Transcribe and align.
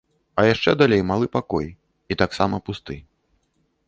А 0.39 0.43
яшчэ 0.53 0.71
далей 0.81 1.01
малы 1.09 1.27
пакой, 1.35 1.67
і 2.15 2.17
таксама 2.21 2.61
пусты. 2.71 2.97